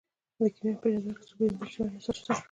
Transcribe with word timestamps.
د 0.37 0.39
کیمیا 0.55 0.73
په 0.81 0.87
جدول 0.93 1.13
کې 1.19 1.23
څو 1.29 1.33
پیژندل 1.39 1.67
شوي 1.73 1.85
عناصر 1.89 2.15
شته. 2.19 2.31